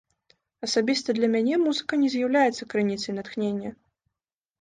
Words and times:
Асабіста 0.67 1.09
для 1.17 1.27
мяне 1.33 1.59
музыка 1.65 1.99
не 2.03 2.09
з'яўляецца 2.13 2.67
крыніцай 2.75 3.11
натхнення. 3.19 3.71